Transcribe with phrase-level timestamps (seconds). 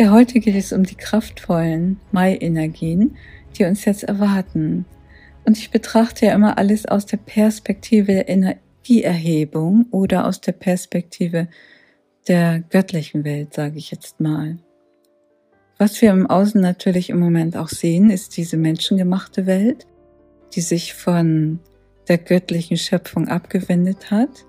[0.00, 3.16] Ja, heute geht es um die kraftvollen Mai-Energien,
[3.56, 4.84] die uns jetzt erwarten.
[5.44, 11.48] Und ich betrachte ja immer alles aus der Perspektive der Energieerhebung oder aus der Perspektive
[12.28, 14.58] der göttlichen Welt, sage ich jetzt mal.
[15.78, 19.88] Was wir im Außen natürlich im Moment auch sehen, ist diese menschengemachte Welt,
[20.54, 21.58] die sich von
[22.06, 24.46] der göttlichen Schöpfung abgewendet hat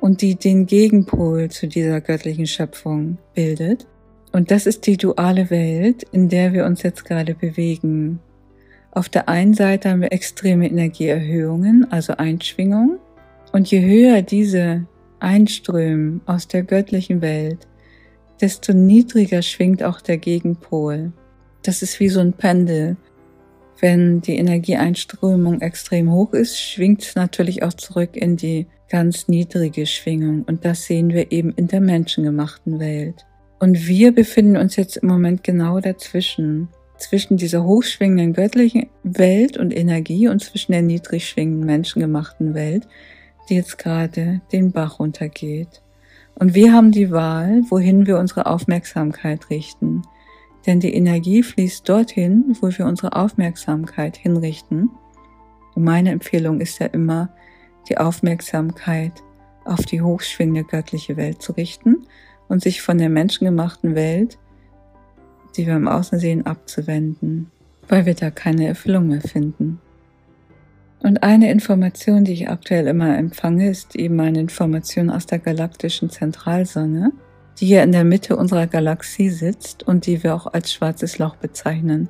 [0.00, 3.86] und die den Gegenpol zu dieser göttlichen Schöpfung bildet.
[4.32, 8.20] Und das ist die duale Welt, in der wir uns jetzt gerade bewegen.
[8.90, 12.98] Auf der einen Seite haben wir extreme Energieerhöhungen, also Einschwingungen.
[13.52, 14.86] Und je höher diese
[15.20, 17.66] einströmen aus der göttlichen Welt,
[18.40, 21.12] desto niedriger schwingt auch der Gegenpol.
[21.62, 22.96] Das ist wie so ein Pendel.
[23.80, 29.86] Wenn die Energieeinströmung extrem hoch ist, schwingt es natürlich auch zurück in die ganz niedrige
[29.86, 30.44] Schwingung.
[30.44, 33.26] Und das sehen wir eben in der menschengemachten Welt.
[33.58, 36.68] Und wir befinden uns jetzt im Moment genau dazwischen.
[36.98, 42.88] Zwischen dieser hochschwingenden göttlichen Welt und Energie und zwischen der niedrig schwingenden menschengemachten Welt,
[43.48, 45.82] die jetzt gerade den Bach runtergeht.
[46.36, 50.02] Und wir haben die Wahl, wohin wir unsere Aufmerksamkeit richten.
[50.66, 54.90] Denn die Energie fließt dorthin, wo wir unsere Aufmerksamkeit hinrichten.
[55.74, 57.30] Und meine Empfehlung ist ja immer,
[57.88, 59.12] die Aufmerksamkeit
[59.64, 62.06] auf die hochschwingende göttliche Welt zu richten
[62.48, 64.38] und sich von der menschengemachten Welt,
[65.56, 67.50] die wir im Außen sehen, abzuwenden,
[67.88, 69.80] weil wir da keine Erfüllung mehr finden.
[71.00, 76.10] Und eine Information, die ich aktuell immer empfange, ist eben eine Information aus der galaktischen
[76.10, 77.12] Zentralsonne,
[77.58, 81.36] die hier in der Mitte unserer Galaxie sitzt und die wir auch als schwarzes Loch
[81.36, 82.08] bezeichnen.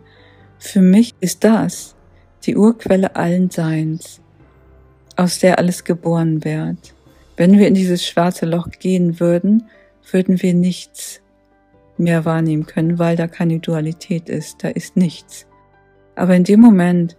[0.58, 1.94] Für mich ist das
[2.44, 4.20] die Urquelle allen Seins,
[5.16, 6.94] aus der alles geboren wird.
[7.36, 9.64] Wenn wir in dieses schwarze Loch gehen würden,
[10.10, 11.20] würden wir nichts
[11.98, 15.46] mehr wahrnehmen können, weil da keine Dualität ist, da ist nichts.
[16.14, 17.16] Aber in dem Moment,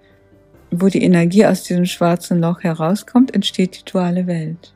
[0.72, 4.74] wo die Energie aus diesem schwarzen Loch herauskommt, entsteht die duale Welt.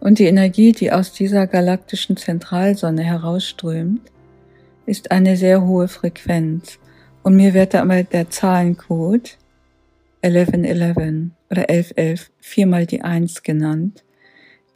[0.00, 4.12] Und die Energie, die aus dieser galaktischen Zentralsonne herausströmt,
[4.86, 6.78] ist eine sehr hohe Frequenz.
[7.22, 9.38] Und mir wird da immer der Zahlencode
[10.22, 14.04] 1111 oder 1111 viermal die Eins genannt,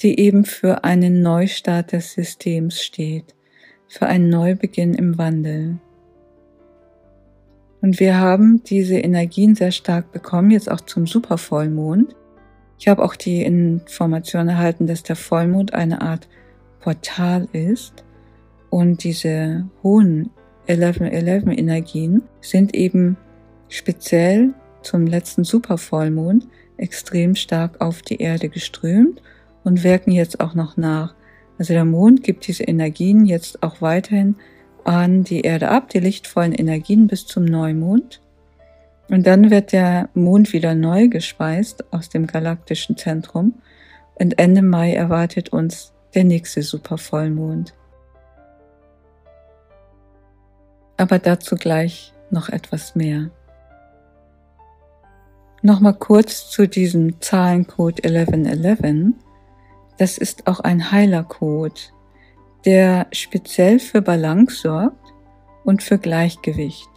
[0.03, 3.34] die eben für einen Neustart des Systems steht,
[3.88, 5.78] für einen Neubeginn im Wandel.
[7.81, 12.14] Und wir haben diese Energien sehr stark bekommen, jetzt auch zum Supervollmond.
[12.78, 16.28] Ich habe auch die Information erhalten, dass der Vollmond eine Art
[16.81, 18.04] Portal ist
[18.70, 20.31] und diese hohen
[20.69, 23.16] 11-11 Energien sind eben
[23.69, 29.22] speziell zum letzten Supervollmond extrem stark auf die Erde geströmt
[29.68, 31.14] und wirken jetzt auch noch nach.
[31.58, 34.36] Also der Mond gibt diese Energien jetzt auch weiterhin
[34.84, 38.22] an die Erde ab, die lichtvollen Energien bis zum Neumond.
[39.10, 43.54] Und dann wird der Mond wieder neu gespeist aus dem galaktischen Zentrum.
[44.14, 47.74] Und Ende Mai erwartet uns der nächste Supervollmond.
[50.96, 53.30] Aber dazu gleich noch etwas mehr.
[55.60, 59.12] Nochmal kurz zu diesem Zahlencode 1111.
[59.98, 61.92] Das ist auch ein Heilercode,
[62.64, 65.12] der speziell für Balance sorgt
[65.64, 66.88] und für Gleichgewicht.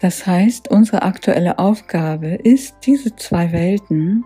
[0.00, 4.24] Das heißt, unsere aktuelle Aufgabe ist, diese zwei Welten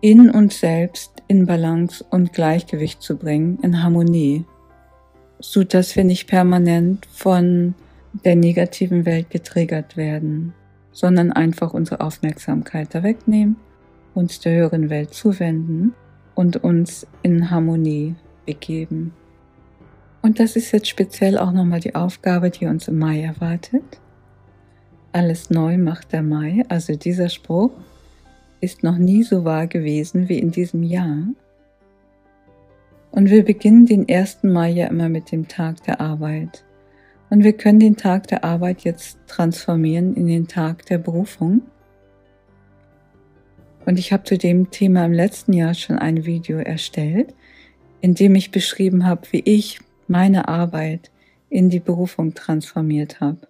[0.00, 4.44] in uns selbst in Balance und Gleichgewicht zu bringen, in Harmonie,
[5.40, 7.74] so dass wir nicht permanent von
[8.24, 10.54] der negativen Welt getriggert werden,
[10.92, 13.56] sondern einfach unsere Aufmerksamkeit da wegnehmen,
[14.14, 15.94] uns der höheren Welt zuwenden
[16.34, 18.14] und uns in Harmonie
[18.46, 19.12] begeben.
[20.22, 24.00] Und das ist jetzt speziell auch nochmal die Aufgabe, die uns im Mai erwartet.
[25.12, 27.72] Alles neu macht der Mai, also dieser Spruch
[28.60, 31.26] ist noch nie so wahr gewesen wie in diesem Jahr.
[33.10, 34.44] Und wir beginnen den 1.
[34.44, 36.64] Mai ja immer mit dem Tag der Arbeit.
[37.28, 41.62] Und wir können den Tag der Arbeit jetzt transformieren in den Tag der Berufung.
[43.84, 47.34] Und ich habe zu dem Thema im letzten Jahr schon ein Video erstellt,
[48.00, 51.10] in dem ich beschrieben habe, wie ich meine Arbeit
[51.48, 53.48] in die Berufung transformiert habe.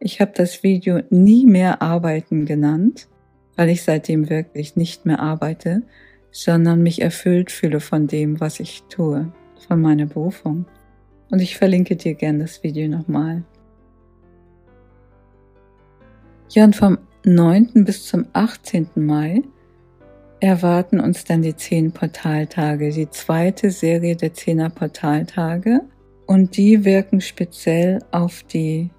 [0.00, 3.08] Ich habe das Video nie mehr arbeiten genannt,
[3.56, 5.82] weil ich seitdem wirklich nicht mehr arbeite,
[6.30, 9.32] sondern mich erfüllt fühle von dem, was ich tue,
[9.68, 10.66] von meiner Berufung.
[11.30, 13.44] Und ich verlinke dir gern das Video nochmal.
[16.50, 17.84] Ja, und vom 9.
[17.84, 18.88] bis zum 18.
[18.96, 19.42] Mai
[20.40, 25.80] erwarten uns dann die zehn Portaltage, die zweite Serie der zehner Portaltage.
[26.26, 28.90] Und die wirken speziell auf die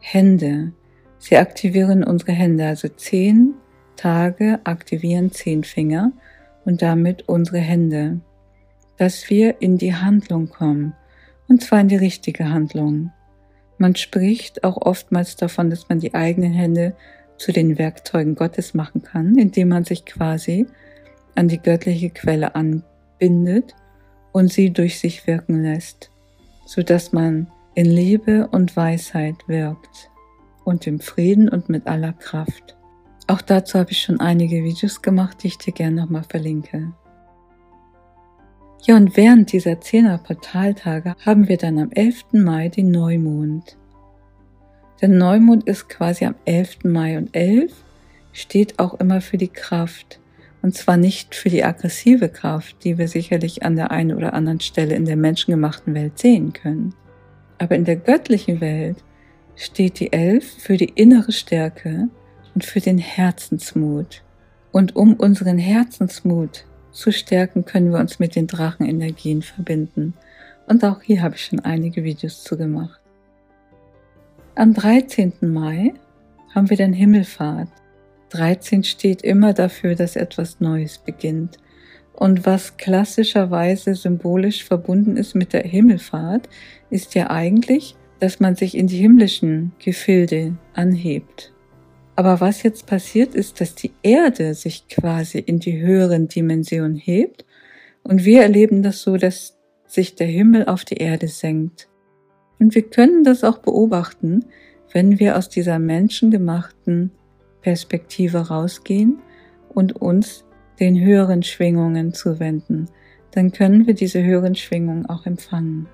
[0.00, 0.72] Hände.
[1.18, 3.54] Sie aktivieren unsere Hände, also zehn
[3.96, 6.12] Tage aktivieren zehn Finger
[6.64, 8.20] und damit unsere Hände,
[8.96, 10.94] dass wir in die Handlung kommen,
[11.48, 13.12] und zwar in die richtige Handlung.
[13.78, 16.94] Man spricht auch oftmals davon, dass man die eigenen Hände
[17.42, 20.66] zu den Werkzeugen Gottes machen kann, indem man sich quasi
[21.34, 23.74] an die göttliche Quelle anbindet
[24.30, 26.12] und sie durch sich wirken lässt,
[26.66, 30.08] so dass man in Liebe und Weisheit wirkt
[30.62, 32.76] und im Frieden und mit aller Kraft.
[33.26, 36.92] Auch dazu habe ich schon einige Videos gemacht, die ich dir gerne nochmal verlinke.
[38.84, 42.34] Ja, und während dieser 10er Portaltage haben wir dann am 11.
[42.34, 43.78] Mai den Neumond.
[45.02, 46.84] Der Neumond ist quasi am 11.
[46.84, 47.72] Mai und 11
[48.32, 50.20] steht auch immer für die Kraft.
[50.62, 54.60] Und zwar nicht für die aggressive Kraft, die wir sicherlich an der einen oder anderen
[54.60, 56.94] Stelle in der menschengemachten Welt sehen können.
[57.58, 59.02] Aber in der göttlichen Welt
[59.56, 62.06] steht die Elf für die innere Stärke
[62.54, 64.22] und für den Herzensmut.
[64.70, 70.14] Und um unseren Herzensmut zu stärken, können wir uns mit den Drachenenergien verbinden.
[70.68, 73.01] Und auch hier habe ich schon einige Videos zu gemacht.
[74.54, 75.32] Am 13.
[75.40, 75.94] Mai
[76.54, 77.70] haben wir den Himmelfahrt.
[78.30, 81.56] 13 steht immer dafür, dass etwas Neues beginnt.
[82.12, 86.50] Und was klassischerweise symbolisch verbunden ist mit der Himmelfahrt,
[86.90, 91.50] ist ja eigentlich, dass man sich in die himmlischen Gefilde anhebt.
[92.14, 97.46] Aber was jetzt passiert ist, dass die Erde sich quasi in die höheren Dimensionen hebt
[98.02, 99.56] und wir erleben das so, dass
[99.86, 101.88] sich der Himmel auf die Erde senkt.
[102.62, 104.44] Und wir können das auch beobachten,
[104.92, 107.10] wenn wir aus dieser menschengemachten
[107.60, 109.18] Perspektive rausgehen
[109.70, 110.44] und uns
[110.78, 112.86] den höheren Schwingungen zuwenden,
[113.32, 115.88] dann können wir diese höheren Schwingungen auch empfangen.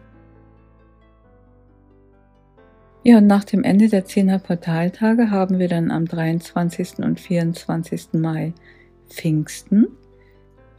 [3.03, 6.99] Ja, und nach dem Ende der Zehner Portaltage haben wir dann am 23.
[6.99, 8.09] und 24.
[8.13, 8.53] Mai
[9.09, 9.87] Pfingsten.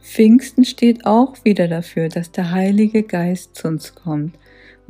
[0.00, 4.38] Pfingsten steht auch wieder dafür, dass der Heilige Geist zu uns kommt.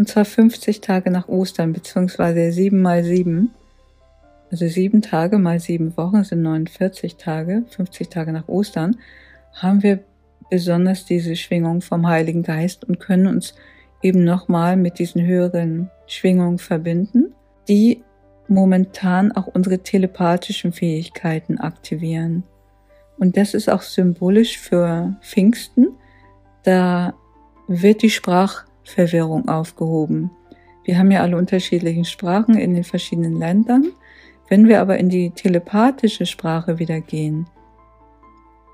[0.01, 3.51] Und zwar 50 Tage nach Ostern, beziehungsweise 7 mal 7.
[4.51, 8.97] Also 7 Tage mal 7 Wochen sind 49 Tage, 50 Tage nach Ostern,
[9.53, 9.99] haben wir
[10.49, 13.55] besonders diese Schwingung vom Heiligen Geist und können uns
[14.01, 17.35] eben nochmal mit diesen höheren Schwingungen verbinden,
[17.69, 18.03] die
[18.49, 22.45] momentan auch unsere telepathischen Fähigkeiten aktivieren.
[23.19, 25.89] Und das ist auch symbolisch für Pfingsten.
[26.63, 27.13] Da
[27.69, 28.09] wird die
[28.85, 30.31] Sprachverwirrung aufgehoben.
[30.85, 33.93] Wir haben ja alle unterschiedlichen Sprachen in den verschiedenen Ländern.
[34.49, 37.47] Wenn wir aber in die telepathische Sprache wieder gehen,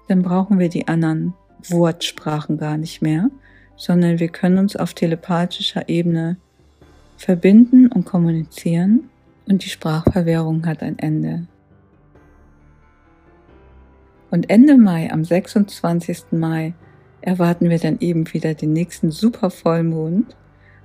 [0.09, 1.35] dann brauchen wir die anderen
[1.69, 3.31] Wortsprachen gar nicht mehr,
[3.77, 6.37] sondern wir können uns auf telepathischer Ebene
[7.17, 9.11] verbinden und kommunizieren
[9.47, 11.47] und die Sprachverwirrung hat ein Ende.
[14.31, 16.33] Und Ende Mai, am 26.
[16.33, 16.75] Mai,
[17.27, 20.37] erwarten wir dann eben wieder den nächsten Supervollmond.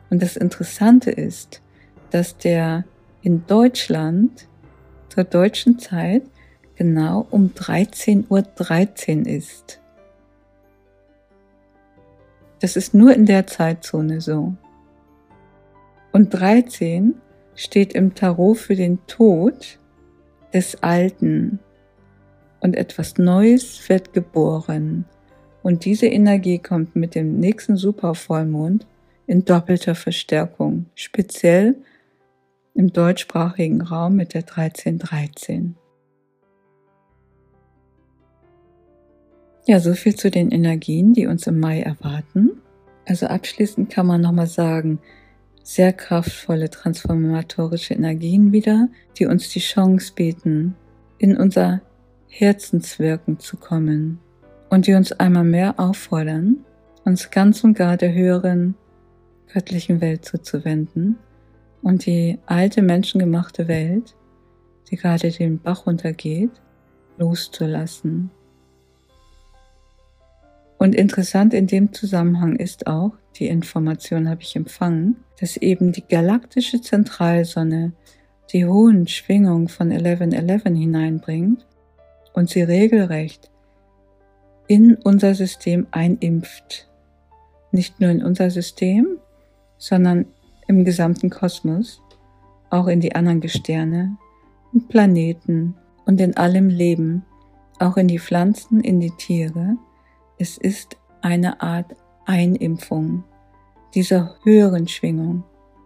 [0.10, 1.62] Und das Interessante ist,
[2.10, 2.84] dass der
[3.22, 4.48] in Deutschland
[5.10, 6.24] zur deutschen Zeit
[6.76, 9.80] genau um 13.13 Uhr .13 ist.
[12.60, 14.56] Das ist nur in der Zeitzone so.
[16.12, 17.14] Und 13
[17.54, 19.78] steht im Tarot für den Tod
[20.54, 21.60] des Alten.
[22.62, 25.06] Und etwas Neues wird geboren.
[25.63, 28.88] Und diese Energie kommt mit dem nächsten Supervollmond
[29.27, 31.75] in doppelter Verstärkung, speziell
[32.74, 35.75] im deutschsprachigen Raum mit der 1313.
[39.68, 42.62] Ja, so viel zu den Energien, die uns im Mai erwarten.
[43.06, 45.00] Also abschließend kann man nochmal sagen,
[45.63, 50.75] sehr kraftvolle transformatorische Energien wieder, die uns die Chance bieten,
[51.20, 51.82] in unser
[52.27, 54.20] Herzenswirken zu kommen
[54.72, 56.63] und die uns einmal mehr auffordern,
[57.04, 58.75] uns ganz und gar der höheren
[59.54, 61.18] göttlichen Welt zuzuwenden
[61.84, 64.16] und die alte menschengemachte Welt,
[64.90, 66.51] die gerade den Bach runtergeht,
[67.18, 68.32] loszulassen.
[70.78, 76.08] Und interessant in dem Zusammenhang ist auch, die Information habe ich empfangen, dass eben die
[76.08, 77.92] galaktische Zentralsonne
[78.54, 81.68] die hohen Schwingungen von 1111 hineinbringt
[82.34, 83.50] und sie regelrecht
[84.72, 86.88] in unser System einimpft.
[87.74, 89.06] Nicht nur in unser System,
[89.78, 90.28] sondern
[90.66, 92.01] im gesamten Kosmos,
[92.70, 94.16] auch in die anderen Gestirne,
[94.72, 95.75] in Planeten
[96.06, 97.25] und in allem Leben,
[97.80, 99.75] auch in die Pflanzen, in die Tiere,
[100.40, 101.94] es ist eine Art
[102.25, 103.25] Einimpfung,
[103.94, 105.44] dieser höheren Schwingung.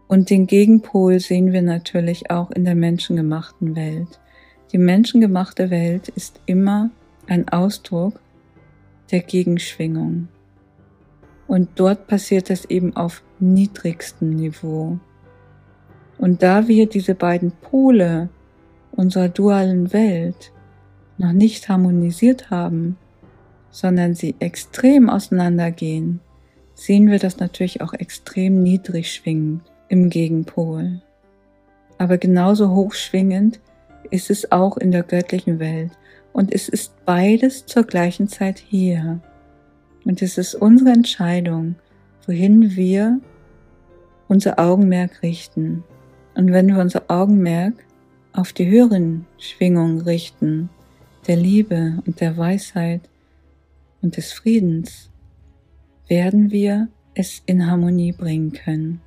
[0.08, 4.20] Und den Gegenpol sehen wir natürlich auch in der menschengemachten Welt.
[4.74, 6.92] Die menschengemachte Welt ist immer
[7.26, 8.20] ein Ausdruck
[9.12, 10.28] der Gegenschwingung.
[11.48, 15.00] Und dort passiert es eben auf niedrigstem Niveau.
[16.18, 18.30] Und da wir diese beiden Pole
[18.92, 20.52] unserer dualen Welt
[21.18, 22.98] noch nicht harmonisiert haben,
[23.70, 26.22] sondern sie extrem auseinandergehen,
[26.74, 31.02] sehen wir das natürlich auch extrem niedrig schwingend im Gegenpol.
[31.98, 33.60] Aber genauso hochschwingend
[34.12, 35.92] ist es auch in der göttlichen Welt
[36.36, 39.22] und es ist beides zur gleichen Zeit hier.
[40.04, 41.76] Und es ist unsere Entscheidung,
[42.28, 43.22] wohin wir
[44.28, 45.86] unser Augenmerk richten.
[46.34, 47.76] Und wenn wir unser Augenmerk
[48.34, 50.70] auf die höheren Schwingungen richten,
[51.26, 53.08] der Liebe und der Weisheit
[54.02, 55.10] und des Friedens,
[56.10, 59.00] werden wir es in Harmonie bringen können.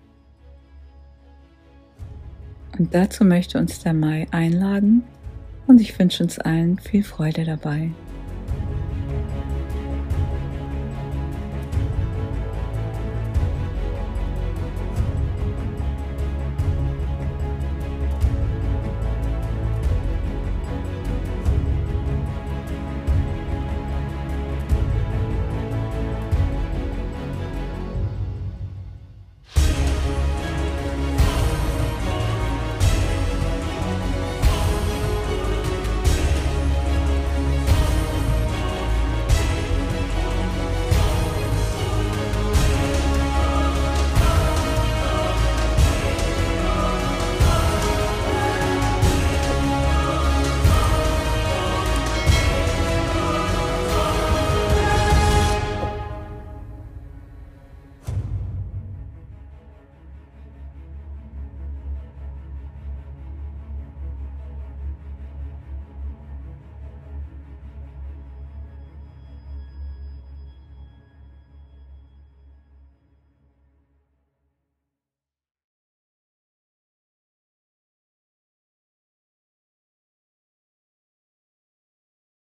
[2.79, 5.05] Und dazu möchte uns der Mai einladen
[5.69, 7.91] und ich wünsche uns allen viel Freude dabei.